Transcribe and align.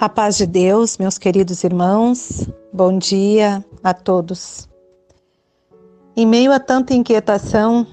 A 0.00 0.08
paz 0.08 0.38
de 0.38 0.46
Deus, 0.46 0.96
meus 0.96 1.18
queridos 1.18 1.62
irmãos, 1.62 2.48
bom 2.72 2.96
dia 2.96 3.62
a 3.84 3.92
todos. 3.92 4.66
Em 6.16 6.26
meio 6.26 6.52
a 6.52 6.58
tanta 6.58 6.94
inquietação, 6.94 7.86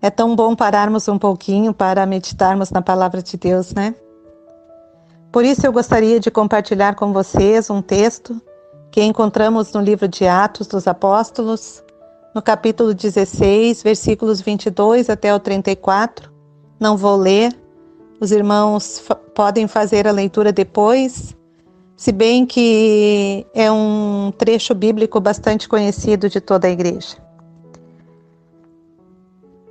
é 0.00 0.10
tão 0.10 0.34
bom 0.34 0.56
pararmos 0.56 1.06
um 1.06 1.16
pouquinho 1.16 1.72
para 1.72 2.04
meditarmos 2.06 2.72
na 2.72 2.82
palavra 2.82 3.22
de 3.22 3.36
Deus, 3.36 3.72
né? 3.72 3.94
Por 5.30 5.44
isso 5.44 5.64
eu 5.64 5.72
gostaria 5.72 6.18
de 6.18 6.28
compartilhar 6.28 6.96
com 6.96 7.12
vocês 7.12 7.70
um 7.70 7.80
texto 7.80 8.42
que 8.90 9.00
encontramos 9.00 9.72
no 9.72 9.80
livro 9.80 10.08
de 10.08 10.26
Atos 10.26 10.66
dos 10.66 10.88
Apóstolos, 10.88 11.84
no 12.34 12.42
capítulo 12.42 12.92
16, 12.92 13.80
versículos 13.84 14.40
22 14.40 15.08
até 15.08 15.32
o 15.32 15.38
34. 15.38 16.32
Não 16.80 16.96
vou 16.96 17.14
ler, 17.14 17.56
os 18.22 18.30
irmãos 18.30 19.02
podem 19.34 19.66
fazer 19.66 20.06
a 20.06 20.12
leitura 20.12 20.52
depois, 20.52 21.36
se 21.96 22.12
bem 22.12 22.46
que 22.46 23.44
é 23.52 23.68
um 23.68 24.32
trecho 24.38 24.76
bíblico 24.76 25.20
bastante 25.20 25.68
conhecido 25.68 26.28
de 26.28 26.40
toda 26.40 26.68
a 26.68 26.70
igreja. 26.70 27.16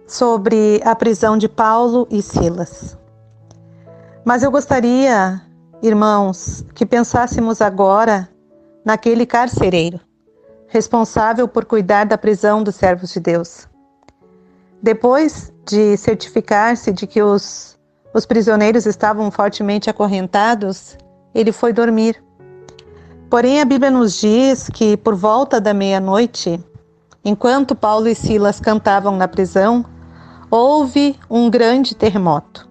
Sobre 0.05 0.81
a 0.83 0.93
prisão 0.93 1.37
de 1.37 1.47
Paulo 1.47 2.05
e 2.11 2.21
Silas. 2.21 2.97
Mas 4.25 4.43
eu 4.43 4.51
gostaria, 4.51 5.41
irmãos, 5.81 6.65
que 6.75 6.85
pensássemos 6.85 7.61
agora 7.61 8.27
naquele 8.83 9.25
carcereiro, 9.25 9.97
responsável 10.67 11.47
por 11.47 11.63
cuidar 11.63 12.03
da 12.03 12.17
prisão 12.17 12.61
dos 12.61 12.75
servos 12.75 13.13
de 13.13 13.21
Deus. 13.21 13.65
Depois 14.83 15.53
de 15.65 15.95
certificar-se 15.95 16.91
de 16.91 17.07
que 17.07 17.23
os 17.23 17.79
os 18.13 18.25
prisioneiros 18.25 18.85
estavam 18.85 19.31
fortemente 19.31 19.89
acorrentados, 19.89 20.97
ele 21.33 21.51
foi 21.51 21.71
dormir. 21.71 22.21
Porém, 23.29 23.61
a 23.61 23.65
Bíblia 23.65 23.89
nos 23.89 24.19
diz 24.19 24.67
que 24.67 24.97
por 24.97 25.15
volta 25.15 25.61
da 25.61 25.73
meia-noite, 25.73 26.59
enquanto 27.23 27.75
Paulo 27.75 28.09
e 28.09 28.15
Silas 28.15 28.59
cantavam 28.59 29.15
na 29.15 29.27
prisão, 29.27 29.85
houve 30.49 31.17
um 31.29 31.49
grande 31.49 31.95
terremoto. 31.95 32.69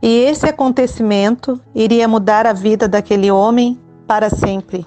E 0.00 0.20
esse 0.20 0.46
acontecimento 0.46 1.60
iria 1.74 2.06
mudar 2.06 2.46
a 2.46 2.52
vida 2.52 2.86
daquele 2.86 3.32
homem 3.32 3.76
para 4.06 4.30
sempre. 4.30 4.86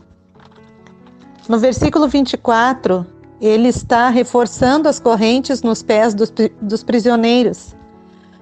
No 1.49 1.59
versículo 1.59 2.07
24, 2.07 3.05
ele 3.41 3.67
está 3.67 4.07
reforçando 4.07 4.88
as 4.88 5.02
correntes 5.02 5.61
nos 5.61 5.83
pés 5.83 6.13
dos, 6.13 6.31
dos 6.61 6.81
prisioneiros 6.81 7.75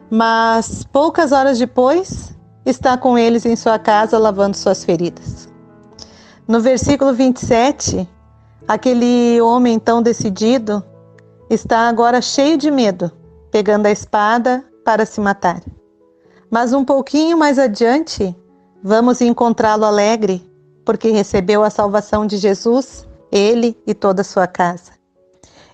mas 0.09 0.83
poucas 0.91 1.31
horas 1.31 1.59
depois 1.59 2.35
está 2.65 2.97
com 2.97 3.17
eles 3.17 3.45
em 3.45 3.55
sua 3.55 3.77
casa 3.77 4.17
lavando 4.17 4.57
suas 4.57 4.83
feridas. 4.83 5.47
No 6.47 6.59
versículo 6.59 7.13
27, 7.13 8.09
aquele 8.67 9.39
homem 9.41 9.77
tão 9.77 10.01
decidido 10.01 10.83
está 11.49 11.87
agora 11.87 12.21
cheio 12.21 12.57
de 12.57 12.71
medo, 12.71 13.11
pegando 13.51 13.85
a 13.85 13.91
espada 13.91 14.63
para 14.83 15.05
se 15.05 15.21
matar. 15.21 15.61
Mas 16.49 16.73
um 16.73 16.83
pouquinho 16.83 17.37
mais 17.37 17.59
adiante, 17.59 18.35
vamos 18.83 19.21
encontrá-lo 19.21 19.85
alegre, 19.85 20.43
porque 20.83 21.09
recebeu 21.09 21.63
a 21.63 21.69
salvação 21.69 22.25
de 22.25 22.37
Jesus, 22.37 23.07
ele 23.31 23.77
e 23.85 23.93
toda 23.93 24.21
a 24.21 24.25
sua 24.25 24.47
casa. 24.47 24.93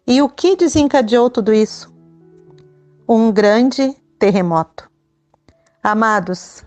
E 0.06 0.22
o 0.22 0.28
que 0.28 0.58
desencadeou 0.58 1.30
tudo 1.30 1.54
isso? 1.54 1.94
Um 3.08 3.32
grande 3.32 3.96
terremoto. 4.26 4.90
Amados, 5.84 6.64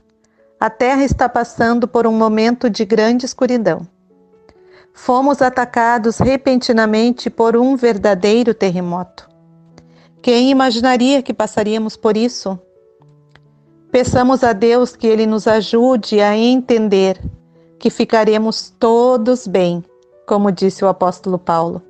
a 0.60 0.70
Terra 0.70 1.02
está 1.02 1.28
passando 1.28 1.88
por 1.88 2.06
um 2.06 2.12
momento 2.12 2.70
de 2.70 2.84
grande 2.84 3.26
escuridão. 3.26 3.84
Fomos 4.92 5.42
atacados 5.42 6.18
repentinamente 6.18 7.28
por 7.28 7.56
um 7.56 7.74
verdadeiro 7.74 8.54
terremoto. 8.54 9.28
Quem 10.22 10.52
imaginaria 10.52 11.20
que 11.20 11.34
passaríamos 11.34 11.96
por 11.96 12.16
isso? 12.16 12.56
Peçamos 13.90 14.44
a 14.44 14.52
Deus 14.52 14.94
que 14.94 15.08
Ele 15.08 15.26
nos 15.26 15.48
ajude 15.48 16.20
a 16.20 16.36
entender 16.36 17.20
que 17.76 17.90
ficaremos 17.90 18.72
todos 18.78 19.48
bem, 19.48 19.84
como 20.28 20.52
disse 20.52 20.84
o 20.84 20.88
apóstolo 20.88 21.40
Paulo. 21.40 21.82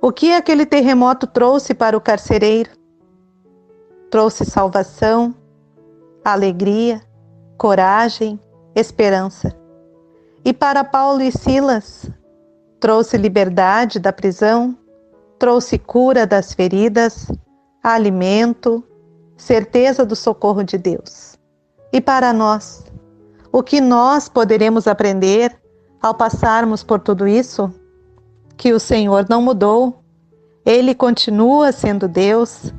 O 0.00 0.12
que 0.12 0.30
aquele 0.30 0.64
terremoto 0.64 1.26
trouxe 1.26 1.74
para 1.74 1.96
o 1.96 2.00
carcereiro? 2.00 2.77
Trouxe 4.10 4.44
salvação, 4.44 5.34
alegria, 6.24 7.00
coragem, 7.56 8.40
esperança. 8.74 9.54
E 10.44 10.52
para 10.52 10.84
Paulo 10.84 11.22
e 11.22 11.30
Silas, 11.30 12.10
trouxe 12.80 13.16
liberdade 13.16 13.98
da 13.98 14.12
prisão, 14.12 14.76
trouxe 15.38 15.78
cura 15.78 16.26
das 16.26 16.52
feridas, 16.52 17.30
alimento, 17.82 18.82
certeza 19.36 20.04
do 20.04 20.16
socorro 20.16 20.62
de 20.62 20.78
Deus. 20.78 21.38
E 21.92 22.00
para 22.00 22.32
nós, 22.32 22.84
o 23.52 23.62
que 23.62 23.80
nós 23.80 24.28
poderemos 24.28 24.86
aprender 24.86 25.56
ao 26.00 26.14
passarmos 26.14 26.82
por 26.84 27.00
tudo 27.00 27.26
isso? 27.26 27.72
Que 28.56 28.72
o 28.72 28.80
Senhor 28.80 29.26
não 29.28 29.40
mudou, 29.40 30.02
ele 30.64 30.94
continua 30.94 31.72
sendo 31.72 32.06
Deus 32.06 32.72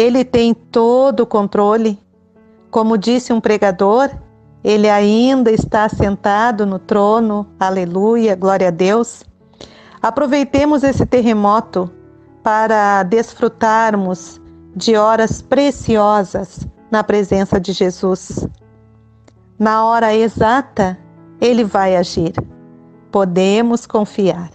ele 0.00 0.24
tem 0.24 0.54
todo 0.54 1.20
o 1.20 1.26
controle. 1.26 1.98
Como 2.70 2.96
disse 2.96 3.32
um 3.32 3.40
pregador, 3.40 4.10
ele 4.64 4.88
ainda 4.88 5.50
está 5.50 5.88
sentado 5.88 6.64
no 6.64 6.78
trono. 6.78 7.46
Aleluia, 7.58 8.34
glória 8.34 8.68
a 8.68 8.70
Deus. 8.70 9.24
Aproveitemos 10.00 10.82
esse 10.82 11.04
terremoto 11.04 11.90
para 12.42 13.02
desfrutarmos 13.02 14.40
de 14.74 14.96
horas 14.96 15.42
preciosas 15.42 16.66
na 16.90 17.04
presença 17.04 17.60
de 17.60 17.72
Jesus. 17.72 18.48
Na 19.58 19.84
hora 19.84 20.14
exata, 20.14 20.98
ele 21.40 21.62
vai 21.62 21.96
agir. 21.96 22.32
Podemos 23.12 23.86
confiar. 23.86 24.50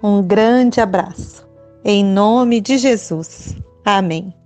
Um 0.00 0.22
grande 0.22 0.80
abraço. 0.80 1.48
Em 1.84 2.04
nome 2.04 2.60
de 2.60 2.78
Jesus. 2.78 3.56
Amém. 3.84 4.37